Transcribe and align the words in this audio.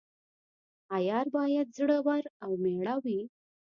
عیار 0.95 1.27
باید 1.35 1.67
زړه 1.77 1.97
ور 2.07 2.23
او 2.43 2.51
میړه 2.63 2.95
وي. 3.03 3.21